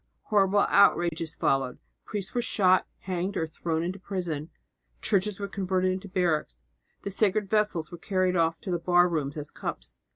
[0.29, 4.49] Horrible outrages followed; priests were shot, hanged or thrown into prison;
[4.99, 6.63] churches were converted into barracks,
[7.03, 9.99] the sacred vessels were carried off to the bar rooms as cups.